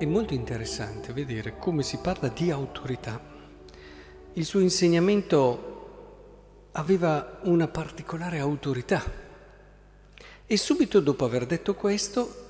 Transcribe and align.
è 0.00 0.06
molto 0.06 0.32
interessante 0.32 1.12
vedere 1.12 1.58
come 1.58 1.82
si 1.82 1.98
parla 1.98 2.28
di 2.28 2.50
autorità. 2.50 3.20
Il 4.32 4.46
suo 4.46 4.60
insegnamento 4.60 6.68
aveva 6.72 7.40
una 7.42 7.68
particolare 7.68 8.38
autorità 8.38 9.04
e 10.46 10.56
subito 10.56 11.00
dopo 11.00 11.26
aver 11.26 11.44
detto 11.44 11.74
questo 11.74 12.46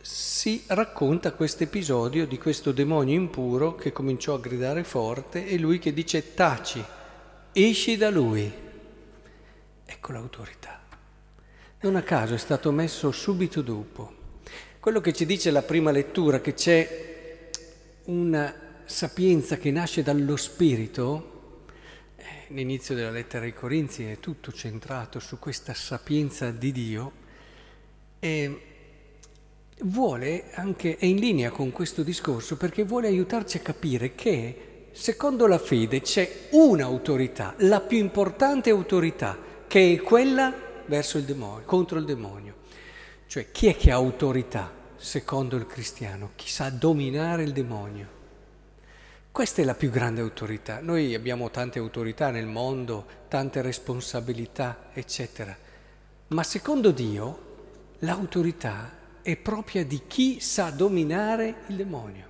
si 0.00 0.64
racconta 0.68 1.34
questo 1.34 1.64
episodio 1.64 2.26
di 2.26 2.38
questo 2.38 2.72
demonio 2.72 3.14
impuro 3.14 3.74
che 3.74 3.92
cominciò 3.92 4.32
a 4.32 4.40
gridare 4.40 4.82
forte 4.82 5.46
e 5.46 5.58
lui 5.58 5.78
che 5.78 5.92
dice 5.92 6.32
taci, 6.32 6.82
esci 7.52 7.98
da 7.98 8.08
lui. 8.08 8.50
Ecco 9.84 10.12
l'autorità. 10.12 10.80
Non 11.80 11.96
a 11.96 12.02
caso 12.02 12.32
è 12.32 12.38
stato 12.38 12.72
messo 12.72 13.12
subito 13.12 13.60
dopo. 13.60 14.19
Quello 14.80 15.02
che 15.02 15.12
ci 15.12 15.26
dice 15.26 15.50
la 15.50 15.60
prima 15.60 15.90
lettura, 15.90 16.40
che 16.40 16.54
c'è 16.54 17.50
una 18.04 18.54
sapienza 18.86 19.58
che 19.58 19.70
nasce 19.70 20.02
dallo 20.02 20.36
Spirito, 20.36 21.64
eh, 22.16 22.24
l'inizio 22.54 22.94
della 22.94 23.10
lettera 23.10 23.44
ai 23.44 23.52
Corinzi 23.52 24.04
è 24.06 24.18
tutto 24.20 24.50
centrato 24.52 25.18
su 25.18 25.38
questa 25.38 25.74
sapienza 25.74 26.50
di 26.50 26.72
Dio, 26.72 27.12
e 28.20 28.60
vuole 29.80 30.44
anche, 30.52 30.96
è 30.96 31.04
in 31.04 31.16
linea 31.16 31.50
con 31.50 31.72
questo 31.72 32.02
discorso 32.02 32.56
perché 32.56 32.82
vuole 32.82 33.08
aiutarci 33.08 33.58
a 33.58 33.60
capire 33.60 34.14
che 34.14 34.86
secondo 34.92 35.46
la 35.46 35.58
fede 35.58 36.00
c'è 36.00 36.48
un'autorità, 36.52 37.54
la 37.58 37.82
più 37.82 37.98
importante 37.98 38.70
autorità, 38.70 39.38
che 39.66 39.92
è 39.92 40.00
quella 40.00 40.54
verso 40.86 41.18
il 41.18 41.24
demonio, 41.24 41.66
contro 41.66 41.98
il 41.98 42.06
demonio. 42.06 42.56
Cioè 43.30 43.52
chi 43.52 43.68
è 43.68 43.76
che 43.76 43.92
ha 43.92 43.94
autorità 43.94 44.78
secondo 45.00 45.56
il 45.56 45.66
cristiano? 45.66 46.32
Chi 46.36 46.48
sa 46.48 46.68
dominare 46.68 47.42
il 47.42 47.52
demonio? 47.52 48.18
Questa 49.32 49.62
è 49.62 49.64
la 49.64 49.74
più 49.74 49.90
grande 49.90 50.20
autorità. 50.20 50.80
Noi 50.80 51.14
abbiamo 51.14 51.50
tante 51.50 51.78
autorità 51.78 52.30
nel 52.30 52.46
mondo, 52.46 53.06
tante 53.28 53.62
responsabilità, 53.62 54.90
eccetera. 54.92 55.56
Ma 56.28 56.42
secondo 56.42 56.90
Dio 56.90 57.48
l'autorità 58.00 58.98
è 59.22 59.36
propria 59.36 59.84
di 59.84 60.02
chi 60.06 60.38
sa 60.40 60.70
dominare 60.70 61.62
il 61.68 61.76
demonio. 61.76 62.28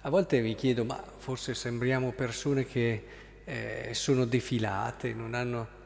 A 0.00 0.10
volte 0.10 0.40
mi 0.40 0.54
chiedo, 0.54 0.84
ma 0.84 1.00
forse 1.18 1.54
sembriamo 1.54 2.10
persone 2.12 2.64
che 2.64 3.04
eh, 3.44 3.90
sono 3.92 4.24
defilate, 4.24 5.12
non 5.12 5.34
hanno... 5.34 5.78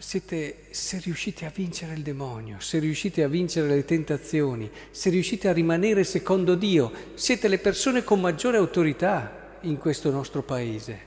Siete, 0.00 0.66
se 0.70 1.00
riuscite 1.02 1.44
a 1.44 1.50
vincere 1.52 1.94
il 1.94 2.02
demonio, 2.02 2.60
se 2.60 2.78
riuscite 2.78 3.24
a 3.24 3.28
vincere 3.28 3.66
le 3.66 3.84
tentazioni, 3.84 4.70
se 4.92 5.10
riuscite 5.10 5.48
a 5.48 5.52
rimanere 5.52 6.04
secondo 6.04 6.54
Dio, 6.54 6.92
siete 7.14 7.48
le 7.48 7.58
persone 7.58 8.04
con 8.04 8.20
maggiore 8.20 8.58
autorità 8.58 9.56
in 9.62 9.76
questo 9.76 10.12
nostro 10.12 10.44
paese. 10.44 11.00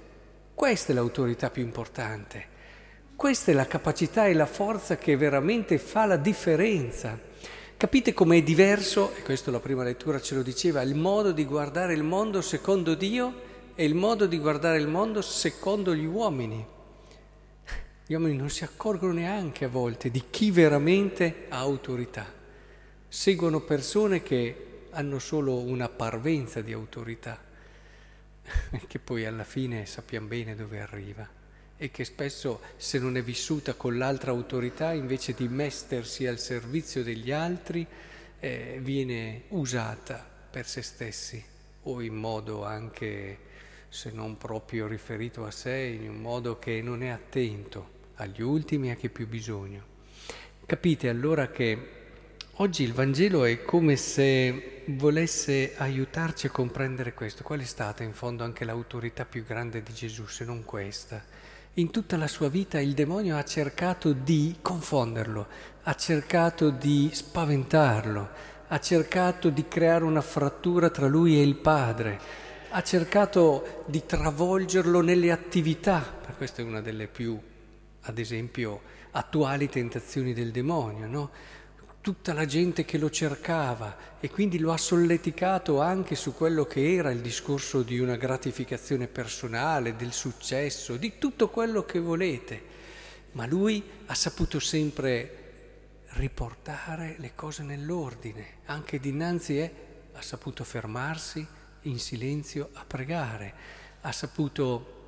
Questa 0.54 0.92
è 0.92 0.96
l'autorità 0.96 1.50
più 1.50 1.64
importante. 1.64 2.46
Questa 3.16 3.52
è 3.52 3.54
la 3.54 3.66
capacità 3.66 4.28
e 4.28 4.34
la 4.34 4.46
forza 4.46 4.98
che 4.98 5.16
veramente 5.16 5.78
fa 5.78 6.06
la 6.06 6.18
differenza. 6.18 7.18
Capite 7.78 8.14
com'è 8.14 8.44
diverso, 8.44 9.14
e 9.16 9.22
questo 9.22 9.52
la 9.52 9.62
prima 9.62 9.86
lettura 9.86 10.20
ce 10.20 10.36
lo 10.36 10.42
diceva, 10.44 10.82
il 10.82 10.96
modo 10.96 11.32
di 11.32 11.46
guardare 11.46 11.94
il 11.94 12.04
mondo 12.04 12.42
secondo 12.42 12.94
Dio 12.96 13.34
e 13.74 13.86
il 13.86 13.96
modo 13.96 14.26
di 14.26 14.38
guardare 14.38 14.80
il 14.80 14.90
mondo 14.90 15.22
secondo 15.22 15.96
gli 15.96 16.06
uomini. 16.06 16.80
Gli 18.06 18.14
uomini 18.14 18.36
non 18.36 18.50
si 18.50 18.64
accorgono 18.64 19.14
neanche 19.14 19.66
a 19.66 19.70
volte 19.70 20.12
di 20.12 20.26
chi 20.30 20.52
veramente 20.52 21.46
ha 21.50 21.60
autorità. 21.60 22.26
Seguono 23.08 23.62
persone 23.62 24.22
che 24.24 24.88
hanno 24.92 25.20
solo 25.20 25.60
una 25.60 25.90
parvenza 25.90 26.62
di 26.62 26.74
autorità, 26.74 27.40
che 28.88 29.00
poi 29.00 29.26
alla 29.26 29.44
fine 29.44 29.86
sappiamo 29.86 30.28
bene 30.28 30.56
dove 30.56 30.82
arriva 30.82 31.40
e 31.82 31.90
che 31.90 32.06
spesso 32.06 32.62
se 32.78 33.00
non 33.00 33.18
è 33.18 33.24
vissuta 33.24 33.74
con 33.74 33.98
l'altra 33.98 34.30
autorità, 34.30 34.94
invece 34.94 35.34
di 35.34 35.48
mettersi 35.48 36.28
al 36.28 36.38
servizio 36.38 37.02
degli 37.02 37.32
altri, 37.32 37.88
eh, 38.40 38.78
viene 38.84 39.46
usata 39.48 40.24
per 40.52 40.68
se 40.68 40.84
stessi 40.84 41.44
o 41.84 42.02
in 42.02 42.14
modo 42.14 42.64
anche, 42.64 43.38
se 43.94 44.10
non 44.10 44.38
proprio 44.38 44.88
riferito 44.88 45.44
a 45.44 45.52
sé, 45.52 45.98
in 46.02 46.08
un 46.08 46.16
modo 46.16 46.58
che 46.58 46.82
non 46.82 47.04
è 47.04 47.10
attento 47.10 48.00
agli 48.16 48.42
ultimi 48.42 48.88
e 48.88 48.92
a 48.92 48.96
chi 48.96 49.10
più 49.10 49.28
bisogno. 49.28 49.84
Capite 50.66 51.10
allora 51.10 51.50
che 51.50 51.90
oggi 52.54 52.84
il 52.84 52.94
Vangelo 52.94 53.44
è 53.44 53.64
come 53.64 53.98
se 53.98 54.84
volesse 54.86 55.74
aiutarci 55.76 56.48
a 56.48 56.52
comprendere 56.52 57.14
questo. 57.14 57.44
Qual 57.44 57.60
è 57.60 57.66
stata 57.66 58.02
in 58.04 58.14
fondo 58.14 58.46
anche 58.46 58.64
l'autorità 58.64 59.26
più 59.26 59.44
grande 59.44 59.84
di 59.84 59.94
Gesù, 59.94 60.26
se 60.26 60.46
non 60.46 60.64
questa? 60.64 61.22
In 61.74 61.92
tutta 61.92 62.16
la 62.16 62.28
sua 62.28 62.48
vita 62.48 62.80
il 62.80 62.94
demonio 62.94 63.36
ha 63.36 63.44
cercato 63.44 64.14
di 64.14 64.56
confonderlo, 64.62 65.48
ha 65.84 65.96
cercato 65.96 66.70
di 66.70 67.10
spaventarlo, 67.12 68.30
ha 68.70 68.80
cercato 68.80 69.50
di 69.50 69.68
creare 69.68 70.06
una 70.06 70.22
frattura 70.22 70.90
tra 70.90 71.08
lui 71.08 71.38
e 71.38 71.42
il 71.42 71.56
padre, 71.56 72.50
ha 72.74 72.82
cercato 72.84 73.84
di 73.88 74.06
travolgerlo 74.06 75.02
nelle 75.02 75.32
attività, 75.32 76.20
questa 76.38 76.62
è 76.62 76.66
una 76.66 76.80
delle 76.80 77.08
più, 77.08 77.38
ad 78.02 78.18
esempio, 78.18 78.82
attuali 79.12 79.68
tentazioni 79.68 80.34
del 80.34 80.52
demonio, 80.52 81.06
no? 81.06 81.30
tutta 82.00 82.34
la 82.34 82.46
gente 82.46 82.86
che 82.86 82.98
lo 82.98 83.10
cercava 83.10 84.18
e 84.22 84.30
quindi 84.30 84.58
lo 84.58 84.72
ha 84.72 84.78
solleticato 84.78 85.82
anche 85.82 86.16
su 86.16 86.34
quello 86.34 86.66
che 86.66 86.96
era 86.96 87.12
il 87.12 87.20
discorso 87.20 87.84
di 87.84 88.00
una 88.00 88.16
gratificazione 88.16 89.08
personale, 89.08 89.98
del 89.98 90.14
successo, 90.14 90.96
di 90.96 91.18
tutto 91.18 91.50
quello 91.50 91.84
che 91.84 92.00
volete. 92.00 92.70
Ma 93.34 93.46
lui 93.46 93.84
ha 94.06 94.16
saputo 94.16 94.60
sempre 94.60 95.38
riportare 96.14 97.16
le 97.20 97.34
cose 97.36 97.64
nell'ordine, 97.64 98.60
anche 98.66 99.00
dinanzi 99.00 99.58
è, 99.58 99.72
ha 100.14 100.22
saputo 100.22 100.64
fermarsi 100.64 101.46
in 101.84 102.00
silenzio 102.00 102.70
a 102.74 102.84
pregare, 102.86 103.54
ha 104.02 104.12
saputo 104.12 105.00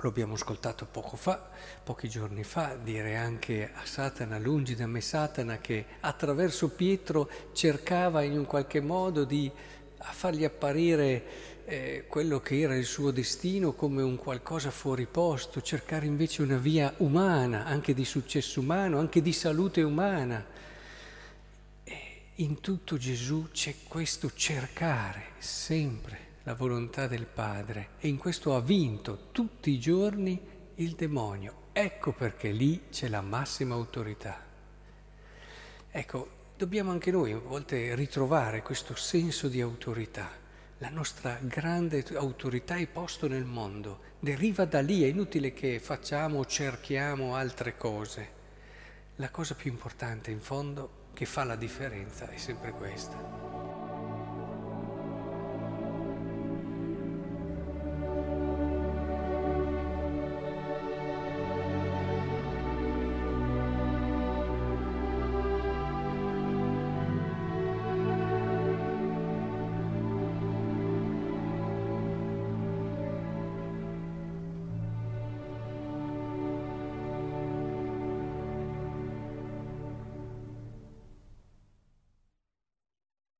lo 0.00 0.08
abbiamo 0.10 0.34
ascoltato 0.34 0.86
poco 0.86 1.16
fa, 1.16 1.50
pochi 1.82 2.08
giorni 2.08 2.44
fa, 2.44 2.76
dire 2.80 3.16
anche 3.16 3.70
a 3.72 3.84
Satana, 3.84 4.38
lungi 4.38 4.76
da 4.76 4.86
me 4.86 5.00
Satana, 5.00 5.58
che 5.58 5.84
attraverso 6.00 6.68
Pietro 6.68 7.28
cercava 7.52 8.22
in 8.22 8.38
un 8.38 8.46
qualche 8.46 8.80
modo 8.80 9.24
di 9.24 9.50
fargli 9.98 10.44
apparire 10.44 11.24
eh, 11.64 12.04
quello 12.08 12.40
che 12.40 12.60
era 12.60 12.76
il 12.76 12.84
suo 12.84 13.10
destino 13.10 13.72
come 13.72 14.02
un 14.02 14.16
qualcosa 14.16 14.70
fuori 14.70 15.06
posto, 15.06 15.60
cercare 15.60 16.06
invece 16.06 16.42
una 16.42 16.58
via 16.58 16.94
umana, 16.98 17.64
anche 17.64 17.92
di 17.92 18.04
successo 18.04 18.60
umano, 18.60 18.98
anche 18.98 19.20
di 19.20 19.32
salute 19.32 19.82
umana. 19.82 20.46
In 22.40 22.60
tutto 22.60 22.96
Gesù 22.98 23.48
c'è 23.50 23.74
questo 23.88 24.30
cercare 24.32 25.30
sempre 25.38 26.36
la 26.44 26.54
volontà 26.54 27.08
del 27.08 27.26
Padre 27.26 27.88
e 27.98 28.06
in 28.06 28.16
questo 28.16 28.54
ha 28.54 28.60
vinto 28.60 29.30
tutti 29.32 29.72
i 29.72 29.80
giorni 29.80 30.40
il 30.76 30.92
demonio. 30.92 31.70
Ecco 31.72 32.12
perché 32.12 32.52
lì 32.52 32.82
c'è 32.90 33.08
la 33.08 33.22
massima 33.22 33.74
autorità. 33.74 34.40
Ecco, 35.90 36.30
dobbiamo 36.56 36.92
anche 36.92 37.10
noi 37.10 37.32
a 37.32 37.40
volte 37.40 37.96
ritrovare 37.96 38.62
questo 38.62 38.94
senso 38.94 39.48
di 39.48 39.60
autorità. 39.60 40.30
La 40.78 40.90
nostra 40.90 41.40
grande 41.42 42.04
autorità 42.14 42.76
è 42.76 42.86
posto 42.86 43.26
nel 43.26 43.46
mondo, 43.46 43.98
deriva 44.20 44.64
da 44.64 44.80
lì, 44.80 45.02
è 45.02 45.06
inutile 45.06 45.52
che 45.52 45.80
facciamo 45.80 46.38
o 46.38 46.46
cerchiamo 46.46 47.34
altre 47.34 47.76
cose. 47.76 48.36
La 49.16 49.30
cosa 49.30 49.56
più 49.56 49.72
importante 49.72 50.30
in 50.30 50.40
fondo 50.40 51.06
che 51.18 51.26
fa 51.26 51.42
la 51.42 51.56
differenza 51.56 52.28
è 52.28 52.36
sempre 52.36 52.70
questa. 52.70 53.47